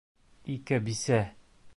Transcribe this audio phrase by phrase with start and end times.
[0.53, 1.19] Ике бисә!